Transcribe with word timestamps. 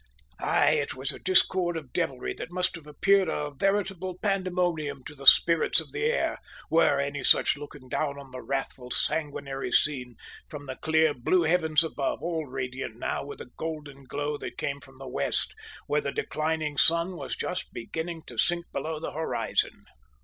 Aye, 0.39 0.71
it 0.81 0.95
was 0.95 1.11
a 1.11 1.19
discord 1.19 1.77
of 1.77 1.93
devilry 1.93 2.33
that 2.33 2.49
must 2.51 2.75
have 2.75 2.87
appeared 2.87 3.29
a 3.29 3.51
veritable 3.55 4.17
pandemonium 4.17 5.03
to 5.03 5.13
the 5.13 5.27
spirits 5.27 5.79
of 5.79 5.91
the 5.91 6.05
air, 6.05 6.39
were 6.71 6.99
any 6.99 7.23
such 7.23 7.55
looking 7.55 7.87
down 7.87 8.17
on 8.17 8.31
the 8.31 8.41
wrathful, 8.41 8.89
sanguinary 8.89 9.71
scene 9.71 10.15
from 10.49 10.65
the 10.65 10.75
clear 10.77 11.13
blue 11.13 11.43
heavens 11.43 11.83
above, 11.83 12.23
all 12.23 12.47
radiant 12.47 12.95
now 12.97 13.23
with 13.23 13.41
a 13.41 13.51
golden 13.57 14.05
glow 14.05 14.37
that 14.37 14.57
came 14.57 14.79
from 14.81 14.97
the 14.97 15.07
west, 15.07 15.53
where 15.85 16.01
the 16.01 16.11
declining 16.11 16.77
sun 16.77 17.15
was 17.15 17.35
just 17.35 17.71
beginning 17.71 18.23
to 18.25 18.39
sink 18.39 18.65
below 18.73 18.99
the 18.99 19.11
horizon! 19.11 19.85